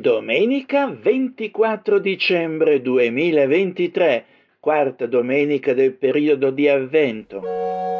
[0.00, 4.24] Domenica 24 dicembre 2023,
[4.60, 7.97] quarta domenica del periodo di Avvento.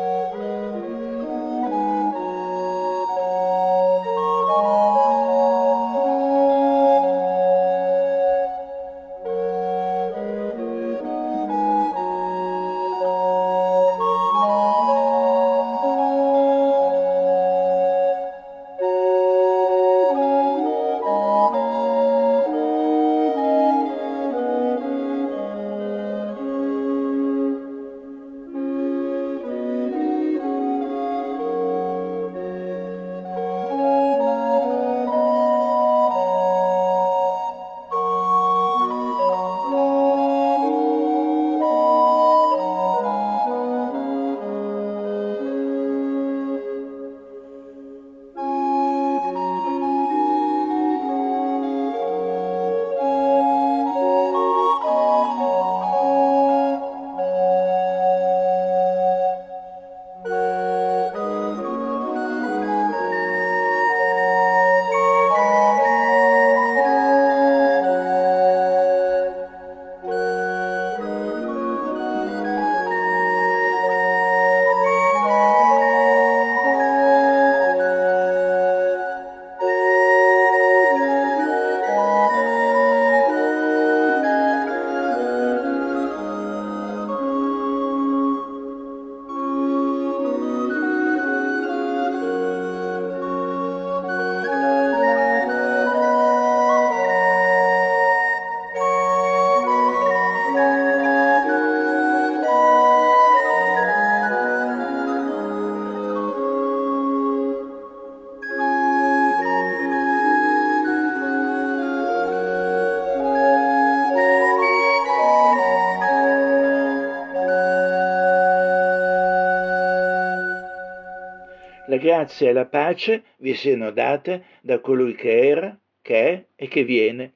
[121.99, 126.85] Grazia e la pace vi siano date da colui che era, che è e che
[126.85, 127.35] viene.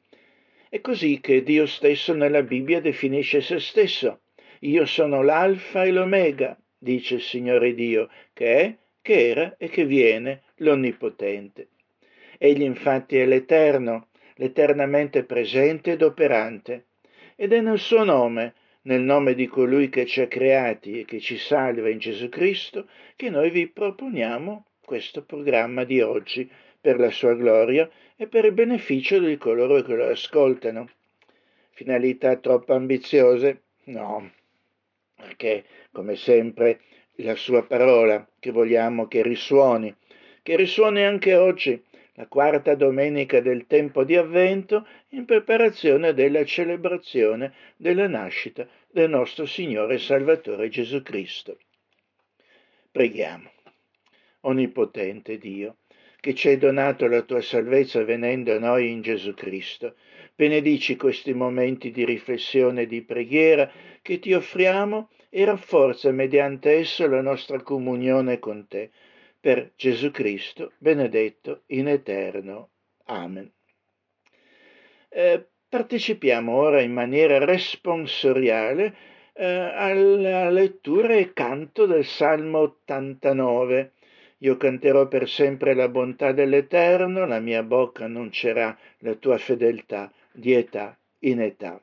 [0.69, 4.21] È così che Dio stesso nella Bibbia definisce se stesso.
[4.61, 9.84] Io sono l'alfa e l'omega, dice il Signore Dio, che è, che era e che
[9.84, 11.69] viene, l'Onnipotente.
[12.39, 16.87] Egli infatti è l'Eterno, l'eternamente presente ed operante,
[17.37, 21.20] ed è nel suo nome, nel nome di colui che ci ha creati e che
[21.20, 26.50] ci salva in Gesù Cristo, che noi vi proponiamo questo programma di oggi
[26.81, 30.88] per la sua gloria e per il beneficio di coloro che lo ascoltano.
[31.71, 33.62] Finalità troppo ambiziose?
[33.84, 34.31] No,
[35.15, 36.81] perché come sempre
[37.16, 39.94] la sua parola che vogliamo che risuoni,
[40.42, 41.81] che risuoni anche oggi,
[42.22, 49.44] la quarta domenica del tempo di avvento, in preparazione della celebrazione della nascita del nostro
[49.44, 51.59] Signore e Salvatore Gesù Cristo.
[52.93, 53.50] Preghiamo.
[54.43, 55.78] Onnipotente Dio,
[56.21, 59.97] che ci hai donato la tua salvezza venendo a noi in Gesù Cristo.
[60.37, 63.69] Benedici questi momenti di riflessione e di preghiera
[64.00, 68.91] che ti offriamo e rafforza mediante esso la nostra comunione con te.
[69.42, 72.69] Per Gesù Cristo, benedetto in eterno.
[73.06, 73.50] Amen.
[75.08, 78.94] Eh, partecipiamo ora in maniera responsoriale
[79.32, 83.94] eh, alla lettura e canto del Salmo 89.
[84.38, 90.53] Io canterò per sempre la bontà dell'Eterno, la mia bocca annuncerà la tua fedeltà di
[90.53, 91.82] età in età.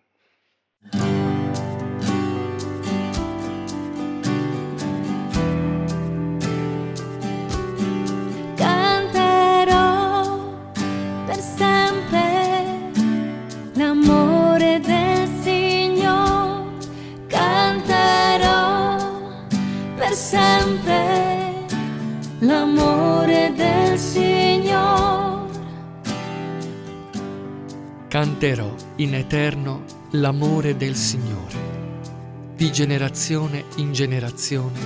[28.50, 32.56] Canterò in eterno l'amore del Signore.
[32.56, 34.80] Di generazione in generazione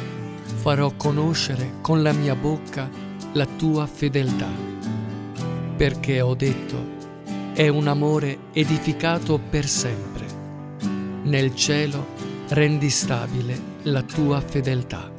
[0.43, 2.89] farò conoscere con la mia bocca
[3.31, 4.49] la tua fedeltà.
[5.77, 6.75] Perché ho detto,
[7.53, 10.25] è un amore edificato per sempre.
[11.23, 12.07] Nel cielo
[12.49, 15.09] rendi stabile la tua fedeltà.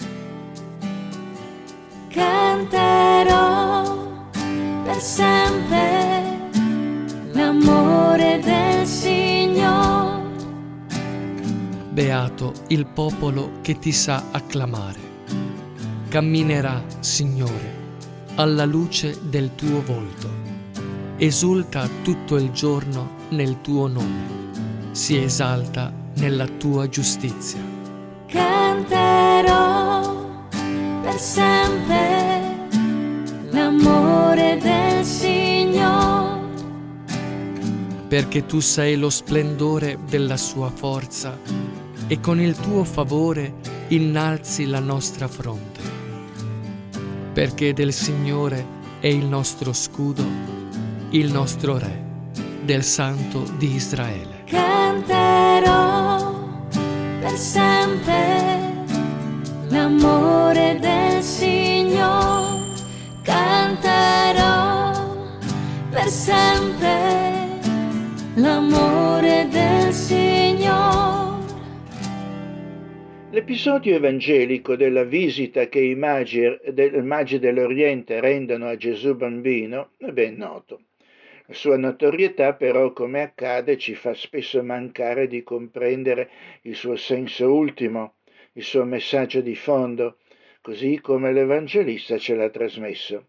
[2.09, 3.41] Canterò
[4.85, 6.24] per sempre
[7.35, 10.23] l'amore del Signore.
[11.91, 15.13] Beato il popolo che ti sa acclamare.
[16.09, 17.83] Camminerà, Signore,
[18.35, 20.45] alla luce del tuo volto
[21.17, 27.61] esulta tutto il giorno nel tuo nome, si esalta nella tua giustizia.
[28.27, 30.03] Canterò
[31.03, 32.69] per sempre
[33.51, 36.34] l'amore del Signore.
[38.09, 41.39] Perché tu sei lo splendore della sua forza
[42.07, 43.55] e con il tuo favore
[43.89, 45.81] innalzi la nostra fronte.
[47.33, 48.65] Perché del Signore
[49.01, 50.25] è il nostro scudo,
[51.11, 52.03] il nostro Re,
[52.63, 54.45] del Santo di Israele.
[54.47, 56.33] Canterò
[57.21, 58.85] per sempre
[59.69, 62.63] l'amore del Signore.
[63.23, 64.93] Canterò
[65.91, 67.34] per sempre
[68.37, 71.43] l'amore del Signore.
[73.31, 80.11] L'episodio evangelico della visita che i magi, i magi dell'Oriente rendono a Gesù bambino è
[80.11, 80.83] ben noto.
[81.47, 86.31] La sua notorietà però, come accade, ci fa spesso mancare di comprendere
[86.63, 88.15] il suo senso ultimo,
[88.55, 90.19] il suo messaggio di fondo,
[90.61, 93.27] così come l'Evangelista ce l'ha trasmesso.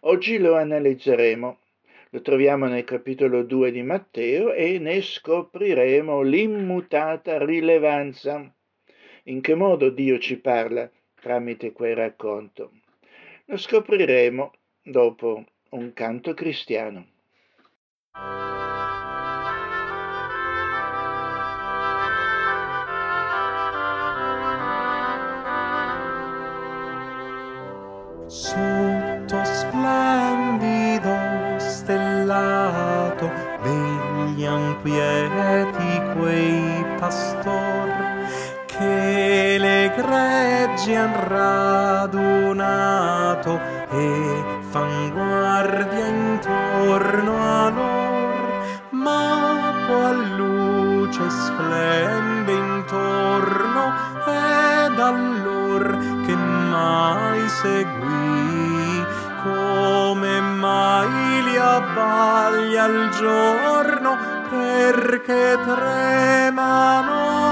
[0.00, 1.58] Oggi lo analizzeremo.
[2.16, 8.50] Lo troviamo nel capitolo 2 di Matteo e ne scopriremo l'immutata rilevanza.
[9.24, 10.90] In che modo Dio ci parla
[11.20, 12.70] tramite quel racconto?
[13.44, 14.50] Lo scopriremo
[14.82, 17.06] dopo un canto cristiano.
[28.26, 28.95] Sotto
[40.86, 42.80] greggi han radunato
[43.90, 48.34] e fan guardia intorno a lor.
[48.90, 53.92] Ma qual luce splende intorno
[54.26, 59.04] ed allor che mai seguì
[59.42, 64.16] come mai li abbaglia il giorno
[64.50, 67.45] perché tremano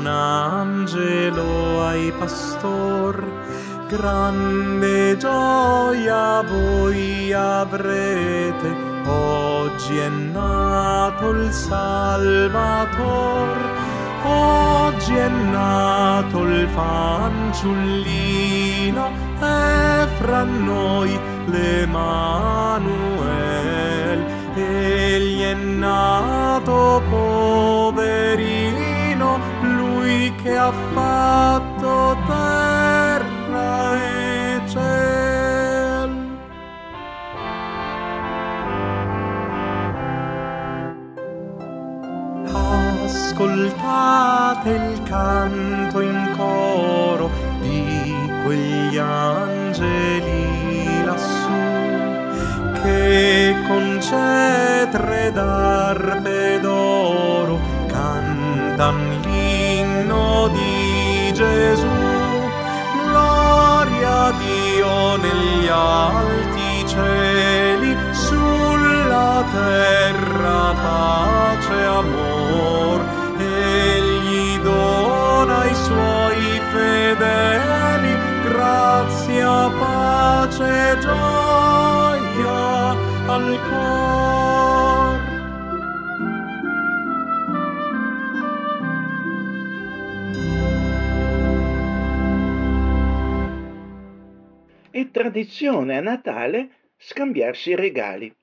[0.00, 3.22] un angelo ai pastor.
[3.86, 8.88] Grande gioia voi avrete.
[9.06, 12.68] Oggi è nato il salvator
[14.22, 17.68] oggi è nato il fanciullino.
[19.38, 23.00] È fra noi l'Emanuel
[24.54, 28.59] egli è nato poverino
[30.42, 36.38] che ha fatto terra e ciel.
[43.04, 48.14] Ascoltate il canto in coro di
[48.44, 51.58] quegli angeli lassù
[52.82, 59.09] che con cetre d'arpe d'oro cantan
[65.00, 73.00] Negli alti cieli, sulla terra pace e amor.
[73.38, 78.12] Egli dona ai suoi fedeli
[78.44, 84.99] grazia, pace gioia al cor.
[95.20, 98.34] Tradizione a Natale scambiarsi i regali.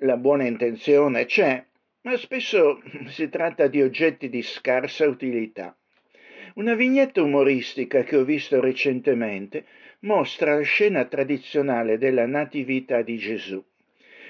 [0.00, 1.64] La buona intenzione c'è,
[2.02, 5.74] ma spesso si tratta di oggetti di scarsa utilità.
[6.56, 9.64] Una vignetta umoristica che ho visto recentemente
[10.00, 13.64] mostra la scena tradizionale della Natività di Gesù.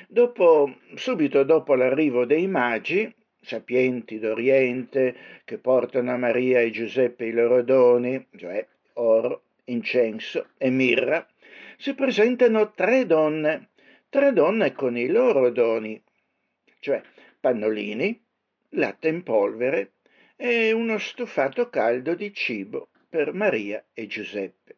[0.06, 7.32] Dopo, subito dopo l'arrivo dei magi, sapienti d'Oriente, che portano a Maria e Giuseppe i
[7.32, 11.26] loro doni, cioè oro, incenso e mirra,
[11.80, 13.68] si presentano tre donne,
[14.08, 16.02] tre donne con i loro doni,
[16.80, 17.00] cioè
[17.38, 18.20] pannolini,
[18.70, 19.92] latte in polvere
[20.35, 24.75] e uno stufato caldo di cibo per Maria e Giuseppe.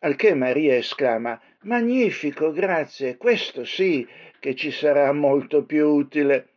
[0.00, 4.06] Al che Maria esclama: Magnifico, grazie, questo sì,
[4.38, 6.48] che ci sarà molto più utile.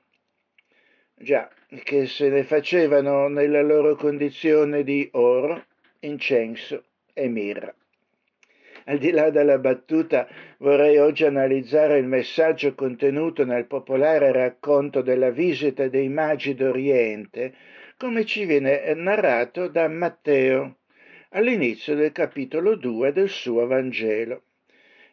[1.15, 1.51] Già,
[1.83, 5.65] che se ne facevano nella loro condizione di oro,
[5.99, 7.73] incenso e mirra.
[8.89, 10.27] Al di là della battuta,
[10.57, 17.53] vorrei oggi analizzare il messaggio contenuto nel popolare racconto della visita dei magi d'Oriente,
[17.97, 20.77] come ci viene narrato da Matteo
[21.29, 24.41] all'inizio del capitolo 2 del suo Vangelo.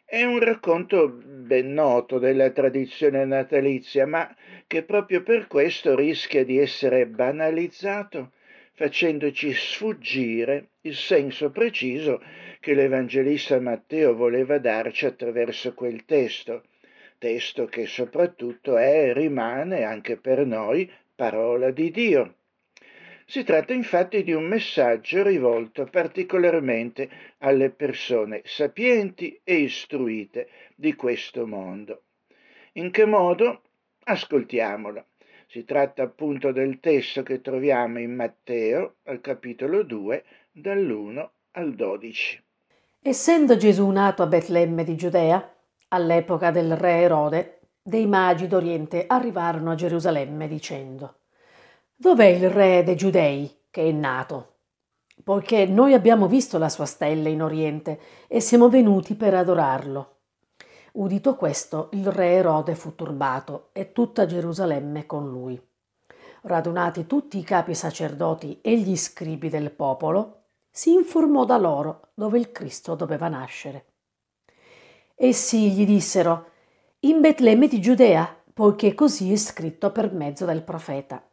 [0.03, 6.57] È un racconto ben noto della tradizione natalizia, ma che proprio per questo rischia di
[6.57, 8.31] essere banalizzato,
[8.77, 12.21] facendoci sfuggire il senso preciso
[12.59, 16.61] che l'Evangelista Matteo voleva darci attraverso quel testo,
[17.17, 22.35] testo che soprattutto è e rimane anche per noi parola di Dio.
[23.25, 31.47] Si tratta infatti di un messaggio rivolto particolarmente alle persone sapienti e istruite di questo
[31.47, 32.03] mondo.
[32.73, 33.63] In che modo?
[34.03, 35.07] Ascoltiamolo.
[35.49, 42.43] Si tratta appunto del testo che troviamo in Matteo al capitolo 2 dall'1 al 12.
[43.01, 45.55] Essendo Gesù nato a Betlemme di Giudea,
[45.87, 51.19] all'epoca del re Erode, dei magi d'Oriente arrivarono a Gerusalemme dicendo
[51.95, 54.55] Dov'è il re dei Giudei che è nato?
[55.23, 60.16] Poiché noi abbiamo visto la sua stella in Oriente e siamo venuti per adorarlo.
[60.97, 65.61] Udito questo, il re Erode fu turbato e tutta Gerusalemme con lui.
[66.41, 72.39] Radunati tutti i capi sacerdoti e gli scribi del popolo, si informò da loro dove
[72.39, 73.85] il Cristo doveva nascere.
[75.13, 76.49] Essi gli dissero,
[77.01, 81.23] in Betlemme di Giudea, poiché così è scritto per mezzo del profeta.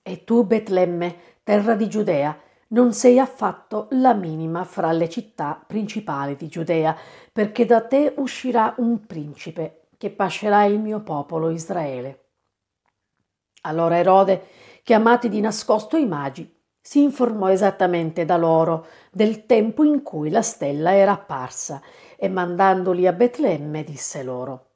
[0.00, 2.38] E tu, Betlemme, terra di Giudea,
[2.72, 6.96] non sei affatto la minima fra le città principali di Giudea,
[7.32, 12.20] perché da te uscirà un principe che pascerà il mio popolo Israele.
[13.62, 14.46] Allora Erode,
[14.82, 20.42] chiamati di nascosto i magi, si informò esattamente da loro del tempo in cui la
[20.42, 21.80] stella era apparsa
[22.16, 24.66] e mandandoli a Betlemme disse loro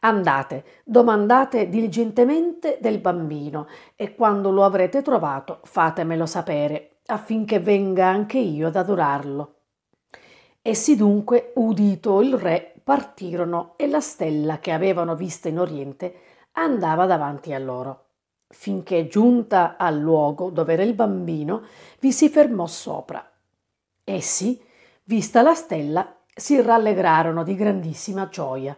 [0.00, 8.38] Andate, domandate diligentemente del bambino e quando lo avrete trovato fatemelo sapere affinché venga anche
[8.38, 9.54] io ad adorarlo.
[10.62, 16.14] Essi dunque, udito il re, partirono e la stella che avevano vista in oriente
[16.52, 18.06] andava davanti a loro
[18.48, 21.62] finché giunta al luogo dove era il bambino,
[22.00, 23.24] vi si fermò sopra.
[24.04, 24.60] Essi,
[25.04, 28.76] vista la stella, si rallegrarono di grandissima gioia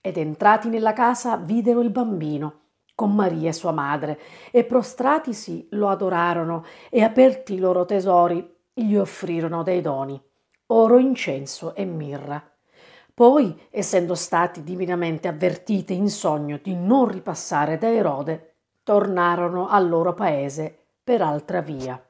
[0.00, 2.60] ed entrati nella casa videro il bambino
[2.94, 4.18] con Maria sua madre
[4.50, 10.20] e prostratisi lo adorarono e aperti i loro tesori gli offrirono dei doni,
[10.66, 12.42] oro, incenso e mirra.
[13.12, 20.14] Poi, essendo stati divinamente avvertiti in sogno di non ripassare da Erode, tornarono al loro
[20.14, 22.00] paese per altra via.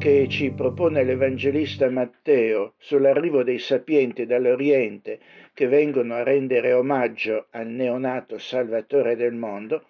[0.00, 5.20] Che ci propone l'Evangelista Matteo sull'arrivo dei sapienti dall'Oriente
[5.52, 9.88] che vengono a rendere omaggio al neonato Salvatore del mondo,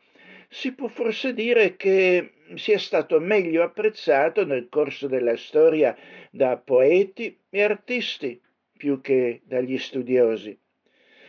[0.48, 5.96] si può forse dire che sia stato meglio apprezzato nel corso della storia
[6.32, 8.40] da poeti e artisti
[8.76, 10.58] più che dagli studiosi.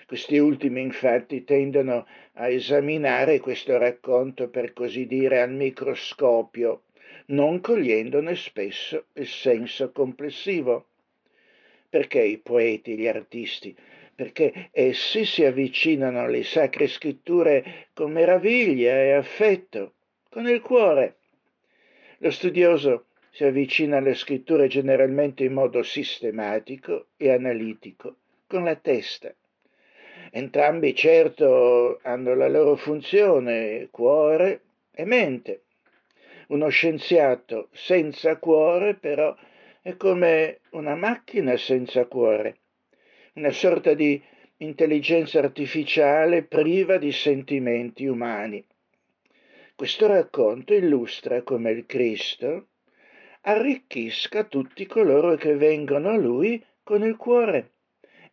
[0.07, 6.85] Questi ultimi infatti tendono a esaminare questo racconto per così dire al microscopio
[7.31, 10.85] non cogliendone spesso il senso complessivo.
[11.89, 13.75] Perché i poeti, gli artisti?
[14.15, 19.93] Perché essi si avvicinano alle sacre scritture con meraviglia e affetto
[20.29, 21.15] con il cuore.
[22.19, 28.15] Lo studioso si avvicina alle scritture generalmente in modo sistematico e analitico,
[28.47, 29.33] con la testa.
[30.31, 34.61] Entrambi certo hanno la loro funzione, cuore
[34.91, 35.63] e mente.
[36.51, 39.34] Uno scienziato senza cuore però
[39.81, 42.58] è come una macchina senza cuore,
[43.36, 44.22] una sorta di
[44.58, 48.62] intelligenza artificiale priva di sentimenti umani.
[49.74, 52.67] Questo racconto illustra come il Cristo
[53.43, 57.75] arricchisca tutti coloro che vengono a lui con il cuore,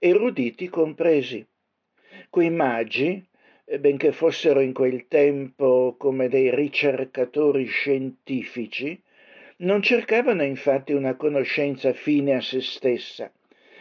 [0.00, 1.46] eruditi compresi.
[2.30, 3.24] Quei magi,
[3.78, 9.00] benché fossero in quel tempo come dei ricercatori scientifici,
[9.58, 13.30] non cercavano infatti una conoscenza fine a se stessa,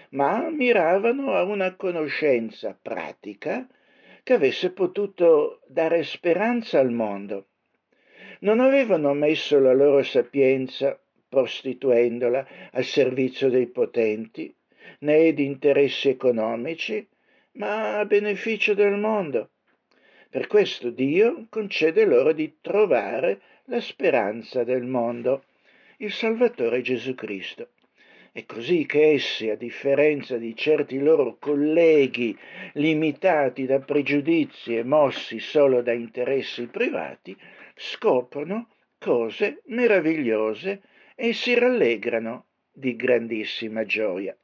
[0.10, 3.68] ma miravano a una conoscenza pratica
[4.24, 7.46] che avesse potuto dare speranza al mondo.
[8.40, 14.54] Non avevano messo la loro sapienza, prostituendola al servizio dei potenti,
[15.00, 17.08] né di interessi economici,
[17.54, 19.52] ma a beneficio del mondo.
[20.30, 25.46] Per questo Dio concede loro di trovare la speranza del mondo
[25.98, 27.70] il Salvatore Gesù Cristo.
[28.34, 32.38] È così che essi, a differenza di certi loro colleghi
[32.74, 37.36] limitati da pregiudizi e mossi solo da interessi privati,
[37.74, 38.70] scoprono
[39.00, 40.82] cose meravigliose
[41.16, 44.38] e si rallegrano di grandissima gioia.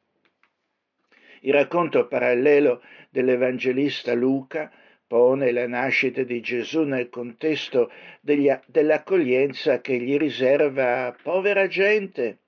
[1.42, 4.72] Il racconto parallelo dell'Evangelista Luca
[5.14, 12.40] pone la nascita di Gesù nel contesto degli, dell'accoglienza che gli riserva povera gente,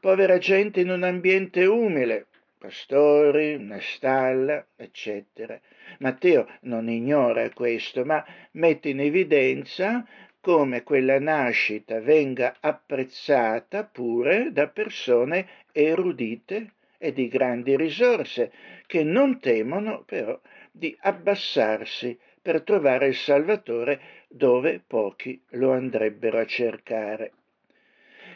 [0.00, 2.26] povera gente in un ambiente umile,
[2.58, 5.56] pastori, una stalla, eccetera.
[6.00, 10.04] Matteo non ignora questo, ma mette in evidenza
[10.40, 18.50] come quella nascita venga apprezzata pure da persone erudite e di grandi risorse,
[18.88, 20.36] che non temono però
[20.80, 27.32] di abbassarsi per trovare il Salvatore dove pochi lo andrebbero a cercare.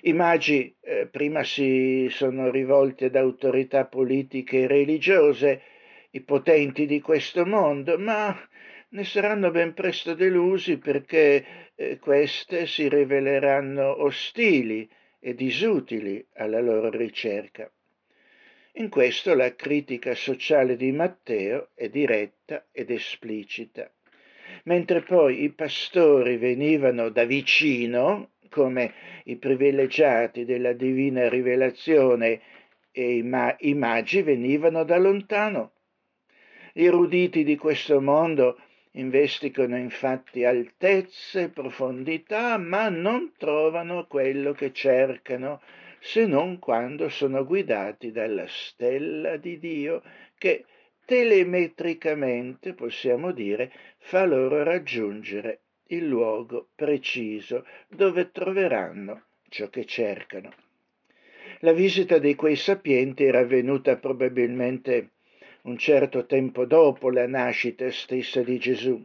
[0.03, 5.63] I magi eh, prima si sono rivolti ad autorità politiche e religiose,
[6.11, 8.39] i potenti di questo mondo, ma
[8.91, 14.87] ne saranno ben presto delusi perché eh, queste si riveleranno ostili
[15.19, 17.73] e disutili alla loro ricerca.
[18.77, 23.89] In questo la critica sociale di Matteo è diretta ed esplicita.
[24.65, 28.93] Mentre poi i pastori venivano da vicino, come
[29.27, 32.41] i privilegiati della divina rivelazione,
[32.91, 35.75] e i, ma- i magi venivano da lontano.
[36.73, 38.59] Gli eruditi di questo mondo
[38.93, 45.61] investigano infatti altezze profondità, ma non trovano quello che cercano
[46.07, 50.03] se non quando sono guidati dalla stella di Dio
[50.37, 50.67] che
[51.07, 60.53] telemetricamente, possiamo dire, fa loro raggiungere il luogo preciso dove troveranno ciò che cercano.
[61.61, 65.13] La visita di quei sapienti era avvenuta probabilmente
[65.63, 69.03] un certo tempo dopo la nascita stessa di Gesù.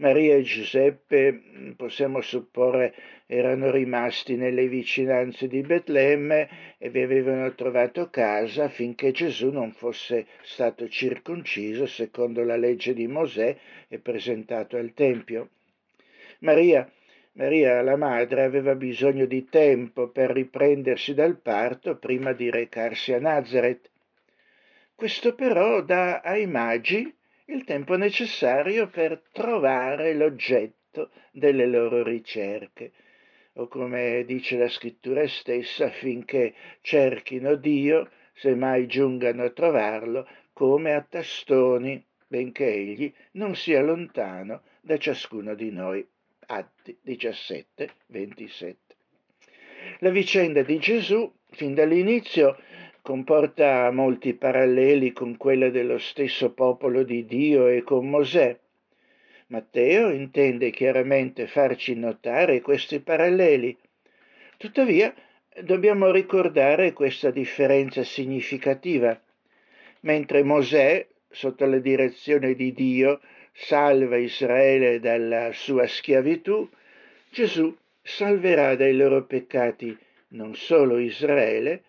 [0.00, 2.94] Maria e Giuseppe, mm, possiamo supporre,
[3.26, 10.26] erano rimasti nelle vicinanze di Betlemme e vi avevano trovato casa affinché Gesù non fosse
[10.40, 13.54] stato circonciso secondo la legge di Mosè
[13.88, 15.50] e presentato al Tempio.
[16.38, 16.90] Maria,
[17.32, 23.20] Maria, la madre, aveva bisogno di tempo per riprendersi dal parto prima di recarsi a
[23.20, 23.90] Nazareth.
[24.94, 27.18] Questo però dà ai magi
[27.50, 32.92] il tempo necessario per trovare l'oggetto delle loro ricerche,
[33.54, 40.94] o come dice la scrittura stessa, affinché cerchino Dio, se mai giungano a trovarlo, come
[40.94, 46.06] a tastoni, benché egli non sia lontano da ciascuno di noi.
[46.46, 48.78] Atti 17, 27.
[50.00, 52.56] La vicenda di Gesù, fin dall'inizio,
[53.02, 58.58] comporta molti paralleli con quella dello stesso popolo di Dio e con Mosè.
[59.48, 63.76] Matteo intende chiaramente farci notare questi paralleli.
[64.56, 65.12] Tuttavia,
[65.62, 69.20] dobbiamo ricordare questa differenza significativa.
[70.00, 73.20] Mentre Mosè, sotto la direzione di Dio,
[73.52, 76.68] salva Israele dalla sua schiavitù,
[77.30, 79.96] Gesù salverà dai loro peccati
[80.28, 81.82] non solo Israele,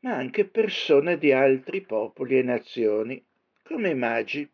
[0.00, 3.24] ma anche persone di altri popoli e nazioni,
[3.62, 4.48] come i magi.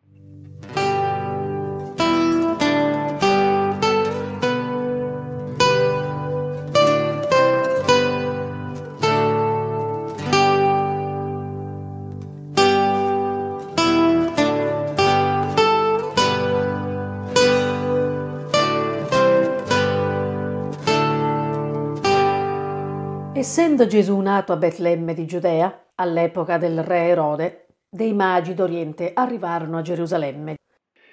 [23.57, 29.77] Essendo Gesù nato a Betlemme di Giudea, all'epoca del re Erode, dei magi d'Oriente arrivarono
[29.77, 30.55] a Gerusalemme.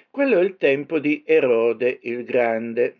[0.09, 2.97] Quello è il tempo di Erode il Grande.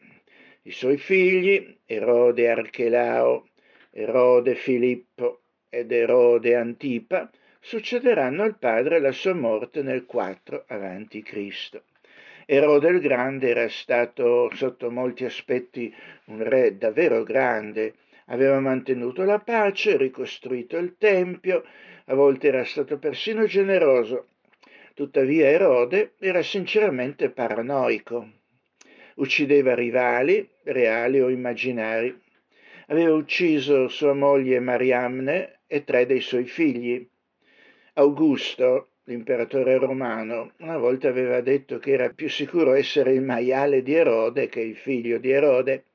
[0.62, 3.48] I suoi figli, Erode Archelao,
[3.92, 7.30] Erode Filippo ed Erode Antipa,
[7.60, 11.82] succederanno al padre alla sua morte nel 4 a.C.
[12.46, 15.94] Erode il Grande era stato sotto molti aspetti
[16.28, 17.96] un re davvero grande,
[18.28, 21.64] aveva mantenuto la pace, ricostruito il Tempio,
[22.06, 24.28] a volte era stato persino generoso.
[24.94, 28.30] Tuttavia Erode era sinceramente paranoico.
[29.16, 32.22] Uccideva rivali, reali o immaginari.
[32.88, 37.08] Aveva ucciso sua moglie Mariamne e tre dei suoi figli.
[37.94, 43.94] Augusto, l'imperatore romano, una volta aveva detto che era più sicuro essere il maiale di
[43.94, 45.86] Erode che il figlio di Erode.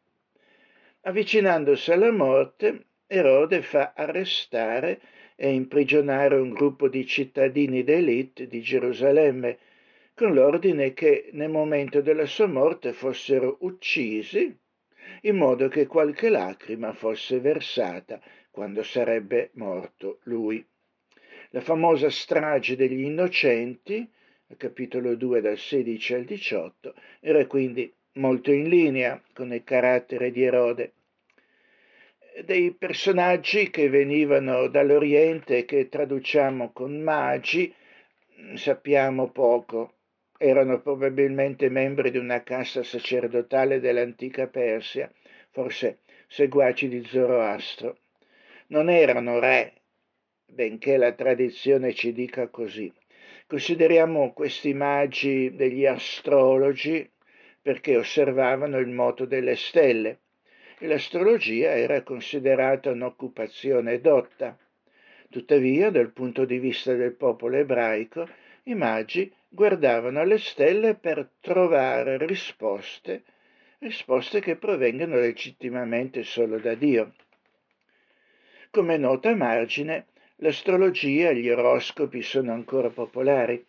[1.08, 5.00] Avvicinandosi alla morte, Erode fa arrestare
[5.36, 9.56] e imprigionare un gruppo di cittadini d'élite di Gerusalemme,
[10.14, 14.54] con l'ordine che nel momento della sua morte fossero uccisi,
[15.22, 20.62] in modo che qualche lacrima fosse versata quando sarebbe morto lui.
[21.52, 24.06] La famosa strage degli innocenti,
[24.58, 30.42] capitolo 2 dal 16 al 18, era quindi molto in linea con il carattere di
[30.42, 30.92] Erode
[32.44, 37.74] dei personaggi che venivano dall'Oriente e che traduciamo con magi,
[38.54, 39.94] sappiamo poco.
[40.38, 45.10] Erano probabilmente membri di una casta sacerdotale dell'antica Persia,
[45.50, 47.98] forse seguaci di Zoroastro.
[48.68, 49.72] Non erano re,
[50.46, 52.92] benché la tradizione ci dica così.
[53.48, 57.10] Consideriamo questi magi degli astrologi
[57.60, 60.20] perché osservavano il moto delle stelle
[60.86, 64.56] l'astrologia era considerata un'occupazione dotta.
[65.30, 68.28] Tuttavia, dal punto di vista del popolo ebraico,
[68.64, 73.22] i magi guardavano alle stelle per trovare risposte,
[73.78, 77.14] risposte che provengono legittimamente solo da Dio.
[78.70, 83.64] Come nota a margine, l'astrologia e gli oroscopi sono ancora popolari.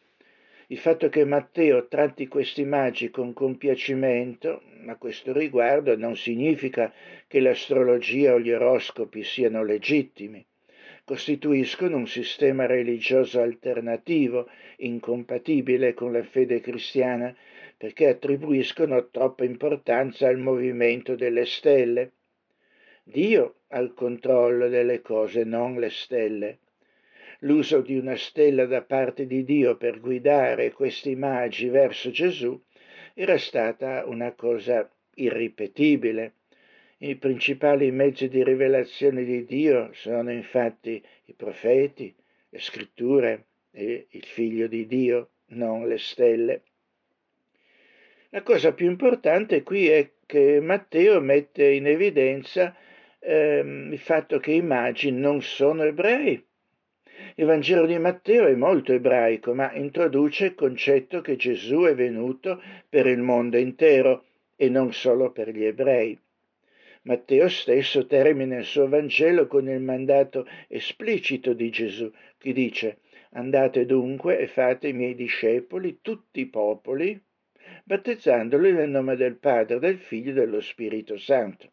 [0.71, 6.93] Il fatto che Matteo tratti questi magi con compiacimento a questo riguardo non significa
[7.25, 10.45] che l'astrologia o gli oroscopi siano legittimi.
[11.03, 17.35] Costituiscono un sistema religioso alternativo, incompatibile con la fede cristiana,
[17.75, 22.11] perché attribuiscono troppa importanza al movimento delle stelle.
[23.01, 26.59] Dio ha il controllo delle cose, non le stelle
[27.39, 32.59] l'uso di una stella da parte di Dio per guidare questi magi verso Gesù
[33.13, 36.33] era stata una cosa irripetibile.
[36.97, 42.13] I principali mezzi di rivelazione di Dio sono infatti i profeti,
[42.49, 46.63] le scritture e il figlio di Dio, non le stelle.
[48.31, 52.75] La cosa più importante qui è che Matteo mette in evidenza
[53.19, 56.45] ehm, il fatto che i magi non sono ebrei,
[57.35, 62.61] il Vangelo di Matteo è molto ebraico, ma introduce il concetto che Gesù è venuto
[62.87, 66.19] per il mondo intero e non solo per gli ebrei.
[67.03, 72.99] Matteo stesso termina il suo Vangelo con il mandato esplicito di Gesù, che dice
[73.31, 77.19] Andate dunque e fate i miei discepoli, tutti i popoli,
[77.83, 81.71] battezzandoli nel nome del Padre, del Figlio e dello Spirito Santo.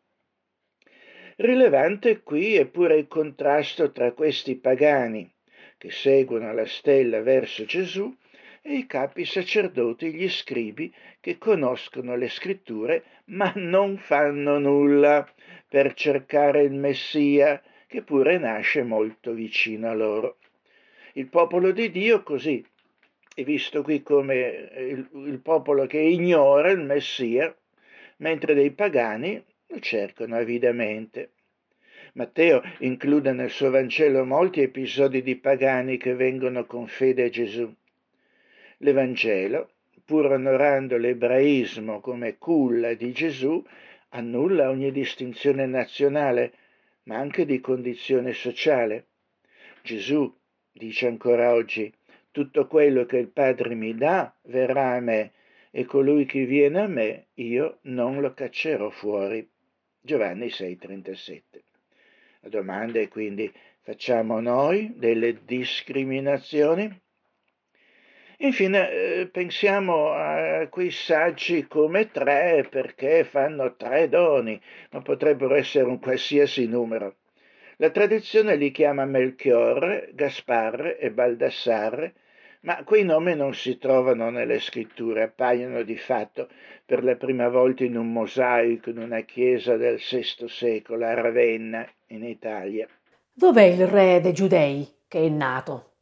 [1.37, 5.31] Rilevante qui è pure il contrasto tra questi pagani,
[5.79, 8.15] che seguono la stella verso Gesù
[8.63, 15.29] e i capi sacerdoti, gli scribi, che conoscono le scritture ma non fanno nulla
[15.69, 20.39] per cercare il Messia, che pure nasce molto vicino a loro.
[21.15, 22.65] Il popolo di Dio così
[23.35, 27.55] è visto qui come il, il popolo che ignora il Messia,
[28.19, 31.33] mentre dei pagani lo cercano avidamente.
[32.17, 37.71] Matteo include nel suo Vangelo molti episodi di pagani che vengono con fede a Gesù.
[38.79, 39.69] L'Evangelo,
[40.03, 43.63] pur onorando l'ebraismo come culla di Gesù,
[44.11, 46.53] annulla ogni distinzione nazionale,
[47.03, 49.05] ma anche di condizione sociale.
[49.83, 50.35] Gesù
[50.73, 51.93] dice ancora oggi,
[52.31, 55.33] tutto quello che il Padre mi dà verrà a me,
[55.71, 59.47] e colui che viene a me io non lo caccerò fuori.
[60.01, 61.66] Giovanni 6:37.
[62.47, 66.89] La domanda è quindi, facciamo noi delle discriminazioni?
[68.37, 74.61] Infine, eh, pensiamo a quei saggi come tre perché fanno tre doni,
[74.93, 77.17] ma potrebbero essere un qualsiasi numero.
[77.79, 82.15] La tradizione li chiama Melchiorre, Gasparre e Baldassarre,
[82.67, 86.49] ma quei nomi non si trovano nelle scritture, appaiono di fatto
[86.85, 91.89] per la prima volta in un mosaico in una chiesa del VI secolo a Ravenna,
[92.09, 92.89] in Italia.
[93.33, 95.93] Dov'è il re dei giudei che è nato?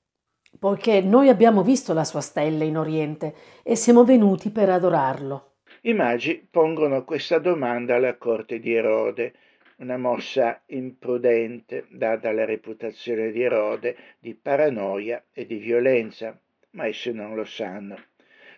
[0.59, 5.57] Poiché noi abbiamo visto la sua stella in Oriente e siamo venuti per adorarlo.
[5.83, 9.35] I magi pongono questa domanda alla corte di Erode,
[9.79, 16.39] una mossa imprudente data alla reputazione di Erode di paranoia e di violenza,
[16.75, 17.97] ma essi non lo sanno.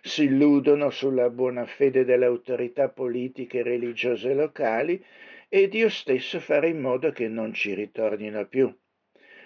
[0.01, 5.03] Si illudono sulla buona fede delle autorità politiche e religiose locali
[5.49, 8.71] e Dio stesso farà in modo che non ci ritornino più.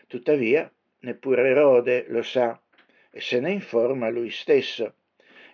[0.08, 2.62] Tuttavia, neppure Erode lo sa
[3.10, 4.96] e se ne informa lui stesso.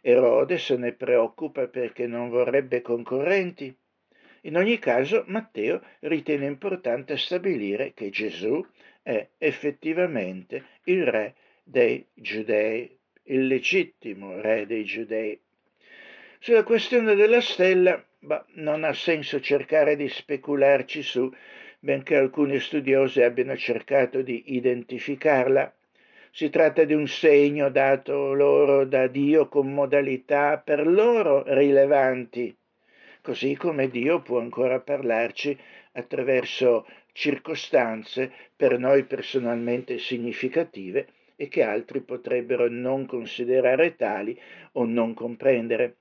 [0.02, 3.76] Erode se ne preoccupa perché non vorrebbe concorrenti
[4.48, 8.66] in ogni caso, Matteo ritiene importante stabilire che Gesù
[9.02, 12.97] è effettivamente il re dei giudei,
[13.28, 15.40] il legittimo re dei giudei.
[16.40, 21.32] Sulla questione della stella, bah, non ha senso cercare di specularci su,
[21.80, 25.74] benché alcuni studiosi abbiano cercato di identificarla.
[26.32, 32.56] Si tratta di un segno dato loro da Dio con modalità per loro rilevanti
[33.28, 35.60] così come Dio può ancora parlarci
[35.92, 41.08] attraverso circostanze per noi personalmente significative
[41.38, 44.38] e che altri potrebbero non considerare tali
[44.74, 45.96] o non comprendere.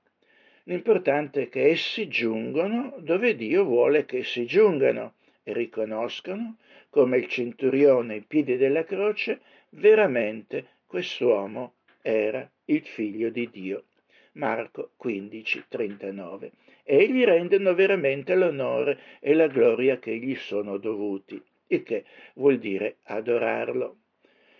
[0.63, 6.57] L'importante è che essi giungono dove Dio vuole che essi giungano e riconoscono
[6.89, 13.85] come il centurione ai piedi della croce veramente quest'uomo era il figlio di Dio.
[14.33, 16.51] Marco 15, 39
[16.83, 22.59] e gli rendono veramente l'onore e la gloria che gli sono dovuti, il che vuol
[22.59, 23.97] dire adorarlo.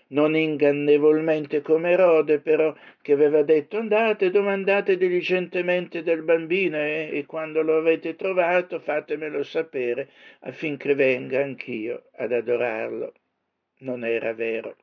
[0.09, 7.25] Non ingannevolmente come Erode, però, che aveva detto andate, domandate diligentemente del bambino e, e
[7.25, 10.09] quando lo avete trovato fatemelo sapere
[10.41, 13.13] affinché venga anch'io ad adorarlo.
[13.79, 14.75] Non era vero.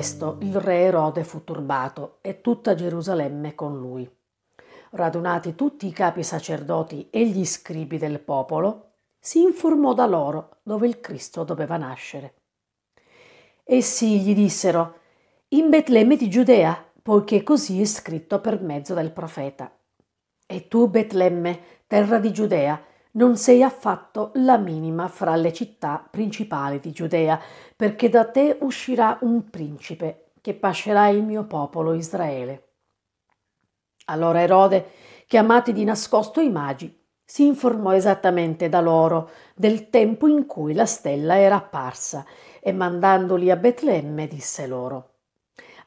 [0.00, 4.10] Questo, il re Erode fu turbato e tutta Gerusalemme con lui.
[4.92, 10.86] Radunati tutti i capi sacerdoti e gli scribi del popolo, si informò da loro dove
[10.86, 12.32] il Cristo doveva nascere.
[13.62, 15.00] Essi gli dissero,
[15.48, 19.70] in Betlemme di Giudea, poiché così è scritto per mezzo del profeta.
[20.46, 26.78] E tu, Betlemme, terra di Giudea, non sei affatto la minima fra le città principali
[26.80, 27.40] di Giudea,
[27.74, 32.68] perché da te uscirà un principe che pascerà il mio popolo Israele.
[34.06, 34.90] Allora Erode,
[35.26, 40.86] chiamati di nascosto i magi, si informò esattamente da loro del tempo in cui la
[40.86, 42.24] stella era apparsa
[42.60, 45.10] e mandandoli a Betlemme disse loro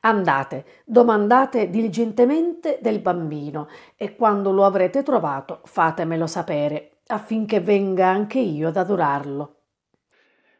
[0.02, 8.40] Andate, domandate diligentemente del bambino e quando lo avrete trovato fatemelo sapere affinché venga anche
[8.40, 9.58] io ad adorarlo.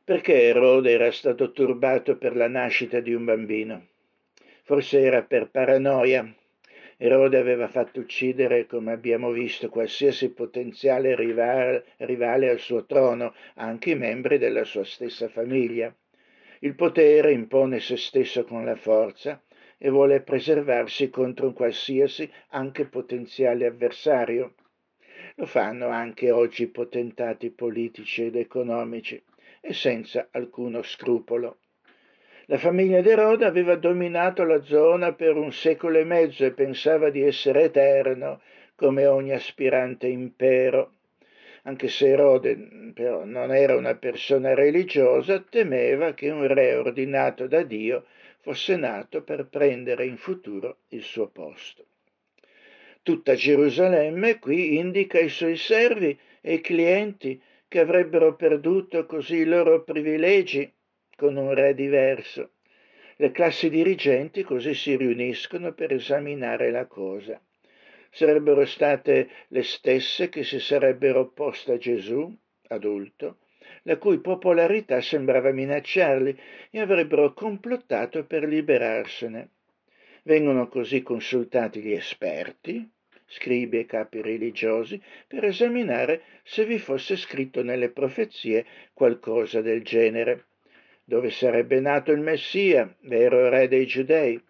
[0.04, 3.88] Perché Erode era stato turbato per la nascita di un bambino?
[4.64, 6.32] Forse era per paranoia.
[6.98, 13.96] Erode aveva fatto uccidere, come abbiamo visto, qualsiasi potenziale rivale, al suo trono, anche i
[13.96, 15.94] membri della sua stessa famiglia.
[16.60, 19.42] Il potere impone se stesso con la forza
[19.78, 24.54] e vuole preservarsi contro un qualsiasi, anche potenziale avversario.
[25.36, 29.22] Lo fanno anche oggi potentati politici ed economici
[29.62, 31.58] e senza alcuno scrupolo.
[32.48, 37.10] La famiglia di Erode aveva dominato la zona per un secolo e mezzo e pensava
[37.10, 38.42] di essere eterno
[38.76, 40.96] come ogni aspirante impero.
[41.64, 47.64] Anche se Erode però non era una persona religiosa, temeva che un re ordinato da
[47.64, 48.06] Dio
[48.42, 51.86] fosse nato per prendere in futuro il suo posto.
[53.04, 57.38] Tutta Gerusalemme qui indica i suoi servi e i clienti
[57.68, 60.72] che avrebbero perduto così i loro privilegi
[61.18, 62.52] con un re diverso.
[63.18, 67.42] Le classi dirigenti così si riuniscono per esaminare la cosa.
[68.10, 72.34] Sarebbero state le stesse che si sarebbero opposte a Gesù,
[72.70, 73.40] adulto,
[73.82, 76.40] la cui popolarità sembrava minacciarli
[76.70, 79.50] e avrebbero complottato per liberarsene.
[80.24, 82.90] Vengono così consultati gli esperti,
[83.34, 90.46] scribi e capi religiosi, per esaminare se vi fosse scritto nelle profezie qualcosa del genere.
[91.04, 94.42] Dove sarebbe nato il Messia, vero re dei giudei?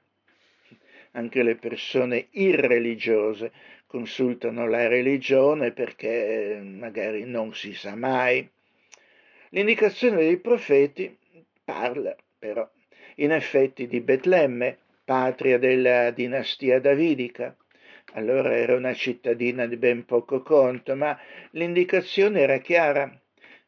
[1.11, 3.51] Anche le persone irreligiose
[3.87, 8.47] consultano la religione perché magari non si sa mai.
[9.49, 11.15] L'indicazione dei profeti
[11.63, 12.67] parla però
[13.17, 17.55] in effetti di Betlemme, patria della dinastia davidica.
[18.15, 21.19] Allora era una cittadina di ben poco conto, ma
[21.51, 23.11] l'indicazione era chiara.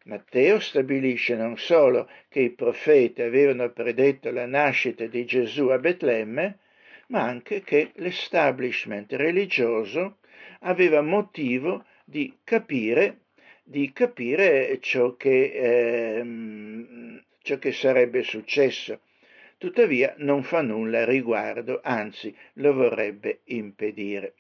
[0.05, 6.60] Matteo stabilisce non solo che i profeti avevano predetto la nascita di Gesù a Betlemme,
[7.08, 10.17] ma anche che l'establishment religioso
[10.60, 13.19] aveva motivo di capire
[13.67, 18.99] di capire ciò che, ehm, ciò che sarebbe successo.
[19.58, 24.34] Tuttavia non fa nulla a riguardo, anzi lo vorrebbe impedire.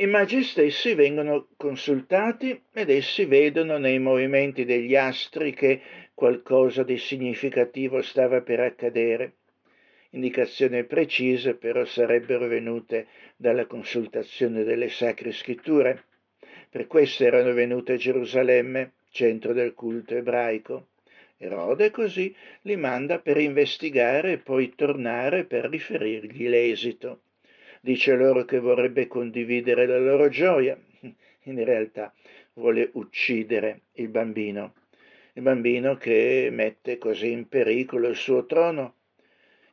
[0.00, 5.80] I magi stessi vengono consultati ed essi vedono nei movimenti degli astri che
[6.14, 9.32] qualcosa di significativo stava per accadere.
[10.10, 16.04] Indicazioni precise però sarebbero venute dalla consultazione delle sacre scritture.
[16.70, 20.86] Per questo erano venute a Gerusalemme, centro del culto ebraico.
[21.40, 27.20] Erode così li manda per investigare e poi tornare per riferirgli l'esito.
[27.80, 30.76] Dice loro che vorrebbe condividere la loro gioia.
[31.44, 32.12] In realtà
[32.54, 34.74] vuole uccidere il bambino,
[35.34, 38.96] il bambino che mette così in pericolo il suo trono.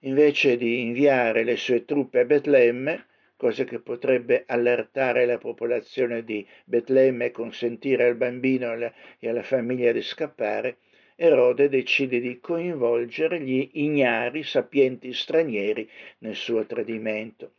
[0.01, 6.47] Invece di inviare le sue truppe a Betlemme, cosa che potrebbe allertare la popolazione di
[6.63, 10.77] Betlemme e consentire al bambino e alla famiglia di scappare,
[11.17, 17.53] Erode decide di coinvolgere gli ignari sapienti stranieri nel suo tradimento.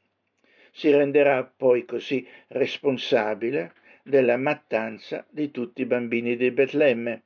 [0.72, 7.22] Si renderà poi così responsabile della mattanza di tutti i bambini di Betlemme,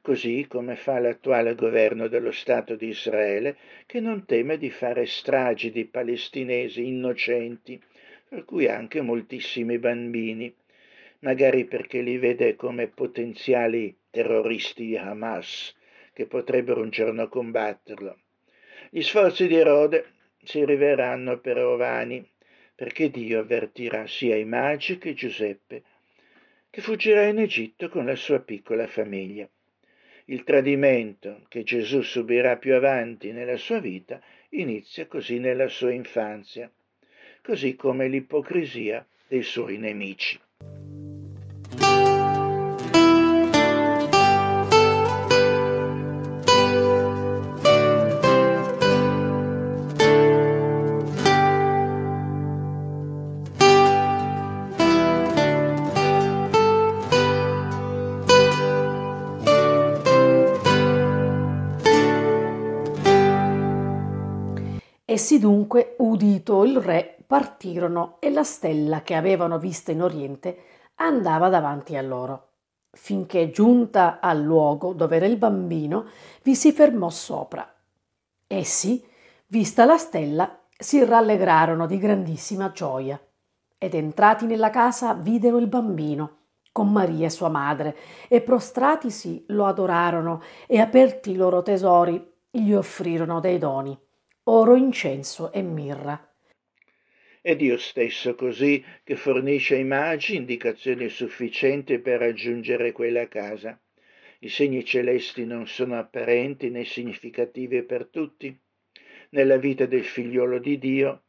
[0.00, 5.70] così come fa l'attuale governo dello Stato di Israele, che non teme di fare stragi
[5.70, 7.80] di palestinesi innocenti,
[8.28, 10.52] per cui anche moltissimi bambini,
[11.20, 15.74] magari perché li vede come potenziali terroristi di Hamas,
[16.12, 18.16] che potrebbero un giorno combatterlo.
[18.88, 20.12] Gli sforzi di Erode
[20.44, 22.24] si riveleranno però vani,
[22.76, 25.82] perché Dio avvertirà sia i magi che Giuseppe,
[26.70, 29.48] che fuggirà in Egitto con la sua piccola famiglia.
[30.26, 36.70] Il tradimento che Gesù subirà più avanti nella sua vita inizia così nella sua infanzia,
[37.42, 40.38] così come l'ipocrisia dei suoi nemici.
[65.14, 70.58] Essi dunque, udito il re, partirono e la stella che avevano vista in oriente
[70.96, 72.48] andava davanti a loro,
[72.90, 76.06] finché giunta al luogo dove era il bambino,
[76.42, 77.64] vi si fermò sopra.
[78.48, 79.06] Essi,
[79.46, 83.16] vista la stella, si rallegrarono di grandissima gioia.
[83.78, 86.38] Ed entrati nella casa videro il bambino
[86.72, 87.96] con Maria sua madre
[88.26, 93.96] e prostratisi lo adorarono e aperti i loro tesori gli offrirono dei doni
[94.44, 96.32] oro, incenso e mirra.
[97.40, 103.78] È Dio stesso così che fornisce ai magi indicazioni sufficienti per raggiungere quella casa.
[104.40, 108.58] I segni celesti non sono apparenti né significativi per tutti.
[109.30, 111.22] Nella vita del figliolo di Dio,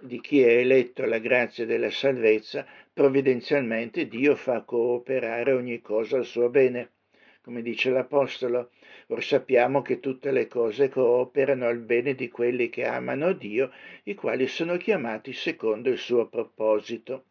[0.00, 6.24] di chi è eletto alla grazia della salvezza, provvidenzialmente Dio fa cooperare ogni cosa al
[6.24, 6.90] suo bene.
[7.42, 8.70] Come dice l'Apostolo,
[9.08, 13.70] Or sappiamo che tutte le cose cooperano al bene di quelli che amano Dio,
[14.04, 17.26] i quali sono chiamati secondo il suo proposito.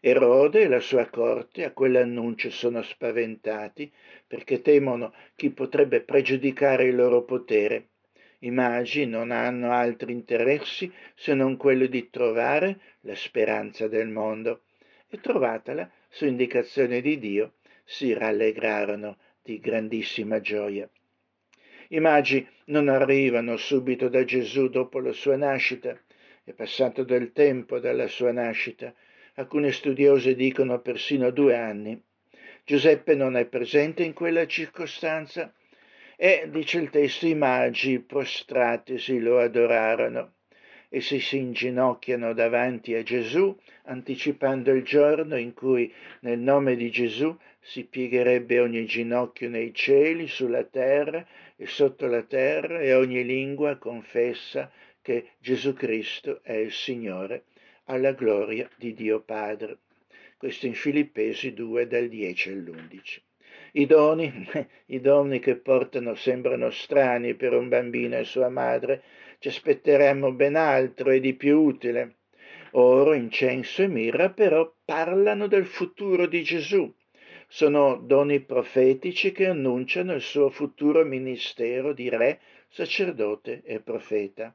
[0.00, 3.92] Erode e la sua corte a quell'annuncio sono spaventati
[4.26, 7.88] perché temono chi potrebbe pregiudicare il loro potere.
[8.40, 14.62] I magi non hanno altri interessi se non quello di trovare la speranza del mondo
[15.08, 17.54] e trovatela su indicazione di Dio
[17.84, 20.88] si rallegrarono di grandissima gioia.
[21.88, 25.98] I magi non arrivano subito da Gesù dopo la sua nascita,
[26.44, 28.94] è passato del tempo dalla sua nascita,
[29.34, 32.00] alcuni studiosi dicono persino due anni.
[32.64, 35.52] Giuseppe non è presente in quella circostanza
[36.16, 40.34] e, dice il testo, i magi prostratisi lo adorarono.
[40.94, 45.90] Essi si inginocchiano davanti a Gesù, anticipando il giorno in cui
[46.20, 51.26] nel nome di Gesù si piegherebbe ogni ginocchio nei cieli, sulla terra
[51.56, 54.70] e sotto la terra e ogni lingua confessa
[55.00, 57.44] che Gesù Cristo è il Signore,
[57.84, 59.78] alla gloria di Dio Padre.
[60.36, 63.20] Questo in Filippesi 2 dal 10 all'11.
[63.72, 64.46] I doni,
[64.92, 69.02] I doni che portano sembrano strani per un bambino e sua madre,
[69.42, 72.18] ci aspetteremmo ben altro e di più utile.
[72.74, 76.94] Oro, incenso e mirra però parlano del futuro di Gesù.
[77.48, 82.38] Sono doni profetici che annunciano il suo futuro ministero di re,
[82.68, 84.54] sacerdote e profeta.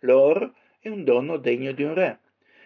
[0.00, 2.20] L'oro è un dono degno di un re.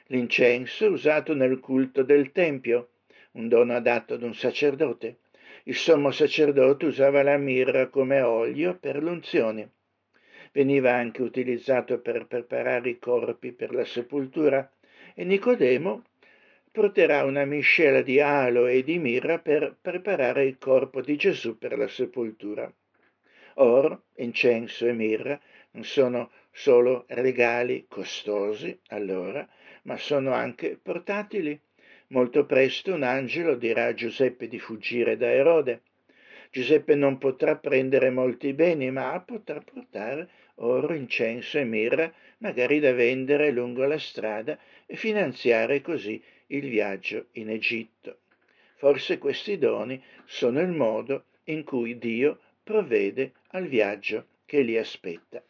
[0.09, 2.91] L'incenso è usato nel culto del Tempio,
[3.33, 5.21] un dono adatto ad un sacerdote.
[5.63, 9.71] Il sommo sacerdote usava la mirra come olio per l'unzione.
[10.57, 14.71] Veniva anche utilizzato per preparare i corpi per la sepoltura
[15.13, 16.05] e Nicodemo
[16.71, 21.77] porterà una miscela di alo e di mirra per preparare il corpo di Gesù per
[21.77, 22.73] la sepoltura.
[23.55, 25.41] Oro, incenso e mirra
[25.73, 29.45] non sono solo regali costosi allora,
[29.83, 31.61] ma sono anche portatili
[32.09, 35.83] Molto presto un angelo dirà a Giuseppe di fuggire da Erode.
[36.51, 42.93] Giuseppe non potrà prendere molti beni, ma potrà portare oro, incenso e mirra, magari da
[42.93, 48.19] vendere lungo la strada e finanziare così il viaggio in Egitto.
[48.77, 55.43] Forse questi doni sono il modo in cui Dio provvede al viaggio che li aspetta.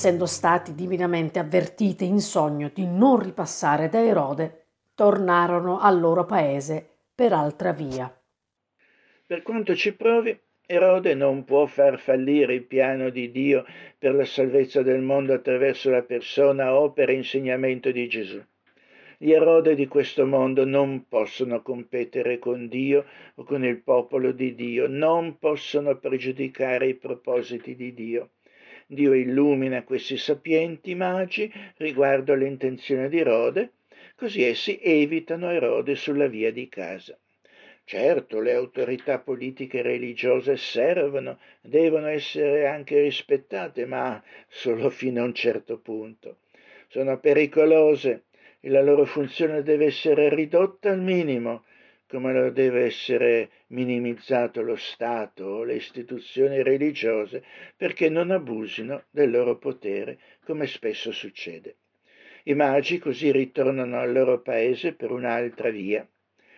[0.00, 6.88] Essendo stati divinamente avvertiti in sogno di non ripassare da Erode, tornarono al loro paese
[7.14, 8.10] per altra via.
[9.26, 10.34] Per quanto ci provi,
[10.64, 13.66] Erode non può far fallire il piano di Dio
[13.98, 18.42] per la salvezza del mondo attraverso la persona, opera e insegnamento di Gesù.
[19.18, 24.54] Gli erode di questo mondo non possono competere con Dio o con il popolo di
[24.54, 28.30] Dio, non possono pregiudicare i propositi di Dio.
[28.92, 33.74] Dio illumina questi sapienti magi riguardo all'intenzione di Erode,
[34.16, 37.16] così essi evitano Erode sulla via di casa.
[37.84, 45.24] Certo, le autorità politiche e religiose servono, devono essere anche rispettate, ma solo fino a
[45.24, 46.38] un certo punto.
[46.88, 48.24] Sono pericolose
[48.58, 51.62] e la loro funzione deve essere ridotta al minimo
[52.10, 57.44] come lo deve essere minimizzato lo Stato o le istituzioni religiose
[57.76, 61.76] perché non abusino del loro potere, come spesso succede.
[62.44, 66.04] I magi così ritornano al loro paese per un'altra via.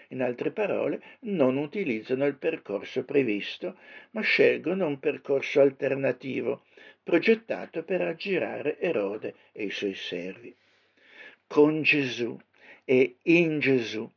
[0.08, 3.76] In altre parole, non utilizzano il percorso previsto,
[4.12, 6.64] ma scelgono un percorso alternativo,
[7.02, 10.54] progettato per aggirare Erode e i suoi servi.
[11.46, 12.38] Con Gesù
[12.84, 14.10] e in Gesù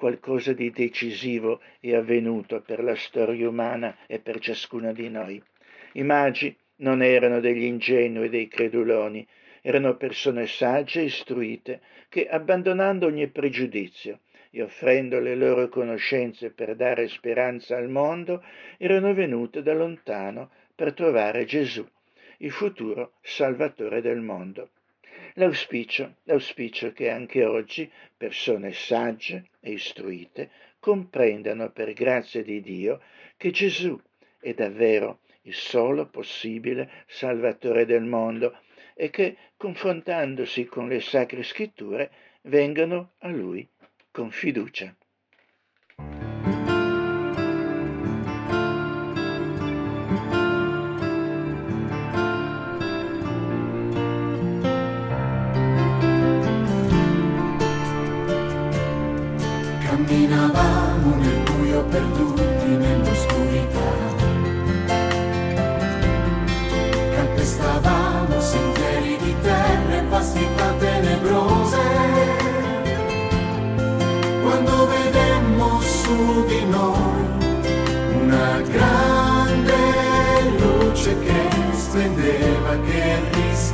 [0.00, 5.42] qualcosa di decisivo è avvenuto per la storia umana e per ciascuno di noi.
[5.92, 9.26] I magi non erano degli ingenui, dei creduloni,
[9.60, 14.20] erano persone sagge e istruite che, abbandonando ogni pregiudizio
[14.50, 18.42] e offrendo le loro conoscenze per dare speranza al mondo,
[18.78, 21.86] erano venute da lontano per trovare Gesù,
[22.38, 24.70] il futuro Salvatore del mondo.
[25.34, 30.50] L'auspicio, l'auspicio che anche oggi persone sagge e istruite
[30.80, 33.00] comprendano per grazia di Dio
[33.36, 34.00] che Gesù
[34.40, 38.58] è davvero il solo possibile Salvatore del mondo
[38.94, 42.10] e che, confrontandosi con le sacre scritture,
[42.42, 43.66] vengano a Lui
[44.10, 44.94] con fiducia.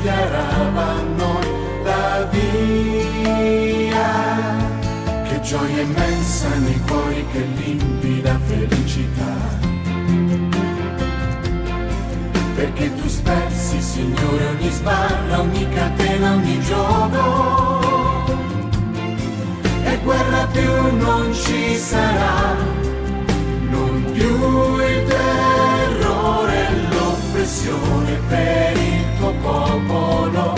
[0.07, 1.47] Rischiarava a noi
[1.83, 3.45] la via
[5.43, 9.35] gioia immensa nei cuori che limpida felicità.
[12.55, 18.25] Perché tu spezzi, Signore, ogni sbarra, ogni catena, ogni gioco.
[19.85, 22.57] E guerra più non ci sarà,
[23.71, 25.56] non più il e
[27.47, 30.55] l'oppressione per il tuo popolo,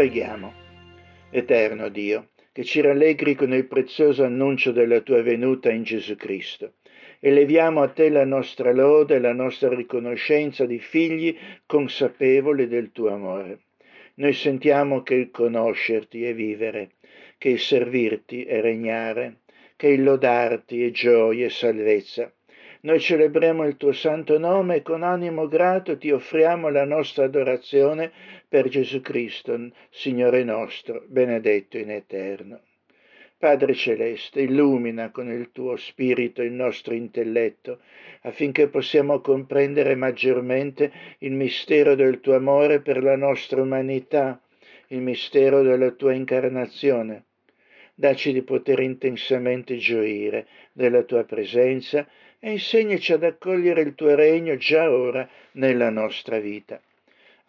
[0.00, 0.54] Preghiamo.
[1.28, 6.76] Eterno Dio, che ci rallegri con il prezioso annuncio della tua venuta in Gesù Cristo.
[7.18, 11.36] Eleviamo a te la nostra lode e la nostra riconoscenza di figli
[11.66, 13.58] consapevoli del tuo amore.
[14.14, 16.92] Noi sentiamo che il conoscerti è vivere,
[17.36, 19.40] che il servirti è regnare,
[19.76, 22.32] che il lodarti è gioia e salvezza.
[22.82, 28.10] Noi celebriamo il tuo santo nome e con animo grato ti offriamo la nostra adorazione
[28.50, 32.62] per Gesù Cristo, Signore nostro, benedetto in eterno.
[33.38, 37.78] Padre Celeste, illumina con il tuo spirito il nostro intelletto,
[38.22, 44.42] affinché possiamo comprendere maggiormente il mistero del tuo amore per la nostra umanità,
[44.88, 47.26] il mistero della tua incarnazione.
[47.94, 52.04] Dacci di poter intensamente gioire della tua presenza
[52.40, 56.80] e insegnaci ad accogliere il tuo regno già ora nella nostra vita.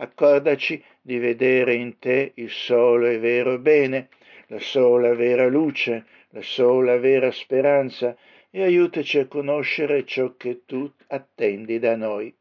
[0.01, 4.09] Accordaci di vedere in te il solo e vero bene,
[4.47, 8.17] la sola vera luce, la sola vera speranza
[8.49, 12.35] e aiutaci a conoscere ciò che tu attendi da noi.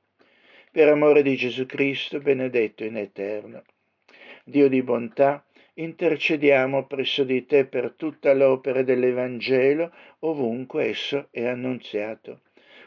[0.72, 3.62] Per amore di Gesù Cristo, benedetto in eterno.
[4.42, 5.44] Dio di bontà,
[5.74, 12.40] intercediamo presso di te per tutta l'opera dell'Evangelo ovunque esso è annunziato.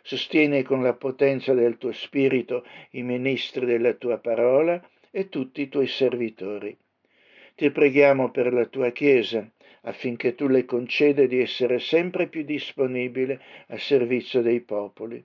[0.06, 5.70] Sostieni con la potenza del tuo Spirito i ministri della tua parola e tutti i
[5.70, 6.76] tuoi servitori.
[7.56, 9.50] Ti preghiamo per la tua Chiesa,
[9.84, 15.24] affinché tu le conceda di essere sempre più disponibile a servizio dei popoli.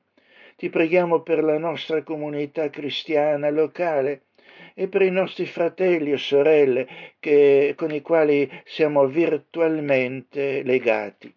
[0.54, 4.26] Ti preghiamo per la nostra comunità cristiana locale
[4.74, 6.86] e per i nostri fratelli e sorelle
[7.18, 11.34] che, con i quali siamo virtualmente legati,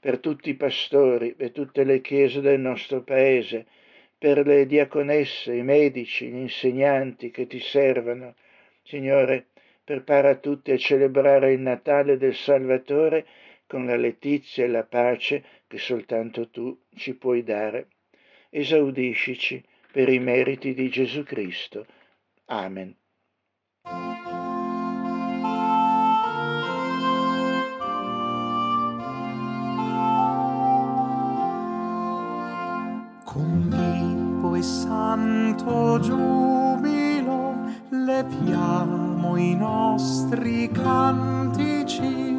[0.00, 3.66] per tutti i pastori e tutte le chiese del nostro paese,
[4.16, 8.34] per le diaconesse, i medici, gli insegnanti che ti servono.
[8.82, 9.46] Signore,
[9.84, 13.26] prepara tutti a celebrare il Natale del Salvatore
[13.66, 17.88] con la letizia e la pace che soltanto tu ci puoi dare.
[18.50, 21.86] Esaudiscici per i meriti di Gesù Cristo.
[22.46, 22.96] Amen.
[33.30, 37.56] Con vivo e santo giubilo
[37.90, 42.34] leviamo i nostri cantici,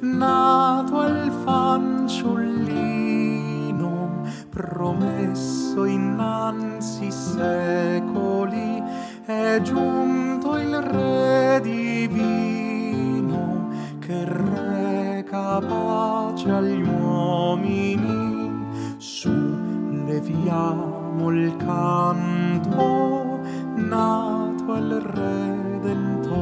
[0.00, 8.82] nato il fanciullino, promesso innanzi secoli,
[9.24, 13.70] è giunto il Re divino
[14.00, 18.25] che reca pace agli uomini.
[20.26, 23.38] Su, leviamo il canto,
[23.76, 26.34] nato il Redentor.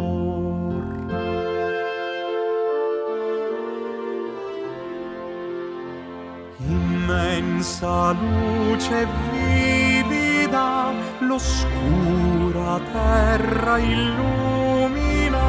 [6.66, 15.42] Immensa luce vivida, l'oscura terra illumina,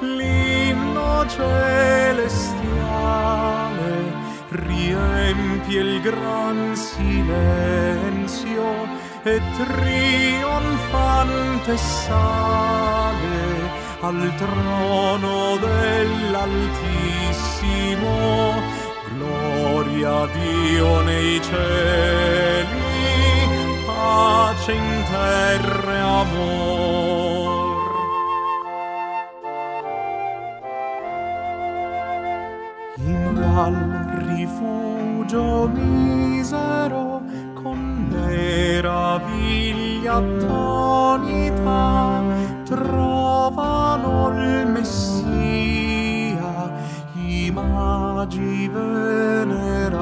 [0.00, 2.66] l'inno celestiale
[4.56, 8.64] riempie il gran silenzio
[9.22, 18.54] e trionfante sale al trono dell'Altissimo.
[19.14, 22.66] Gloria a Dio nei cieli,
[23.86, 27.44] pace in terra e amor.
[32.98, 34.05] In qual
[34.66, 37.22] rifugio misero
[37.54, 42.22] con meraviglia attonita
[42.64, 45.24] trovano il Messia
[47.14, 49.94] i magi venerabili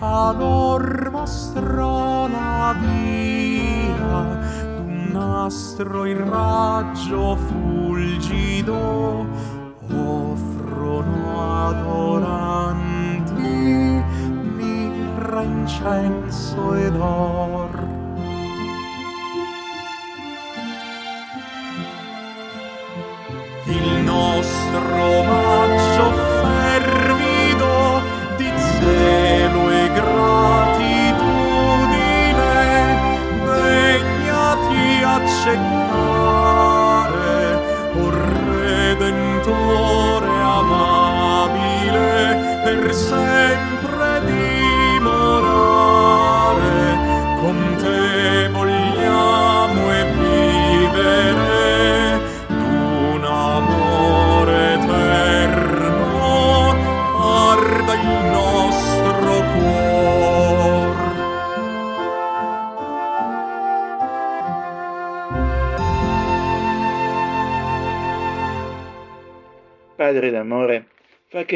[0.00, 4.38] a lor mostrò la via
[4.76, 9.26] d'un nastro il raggio fulgido
[11.68, 13.42] adoranti
[14.56, 17.72] mirra, incenso ed or.
[23.66, 25.03] Il nostro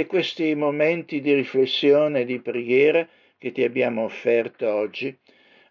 [0.08, 3.06] questi momenti di riflessione e di preghiera
[3.38, 5.16] che ti abbiamo offerto oggi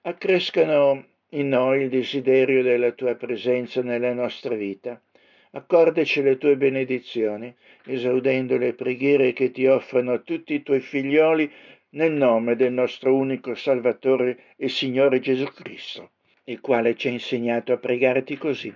[0.07, 5.01] accrescano in noi il desiderio della tua presenza nella nostra vita.
[5.51, 7.53] Accordaci le tue benedizioni,
[7.85, 11.51] esaudendo le preghiere che ti offrono tutti i tuoi figlioli
[11.89, 16.11] nel nome del nostro unico Salvatore e Signore Gesù Cristo,
[16.45, 18.73] il quale ci ha insegnato a pregarti così.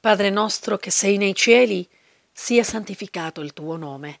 [0.00, 1.86] Padre nostro che sei nei cieli,
[2.32, 4.20] sia santificato il tuo nome,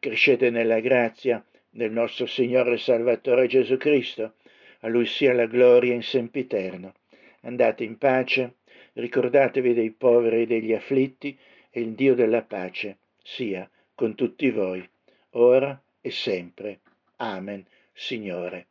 [0.00, 4.34] crescete nella grazia del nostro Signore e Salvatore Gesù Cristo,
[4.80, 6.94] a Lui sia la gloria in sempiterno.
[7.42, 8.54] Andate in pace,
[8.94, 11.38] ricordatevi dei poveri e degli afflitti,
[11.70, 14.86] e il Dio della pace sia con tutti voi,
[15.32, 16.80] ora e sempre.
[17.16, 18.66] Amen, Signore.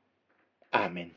[0.71, 1.13] Amen.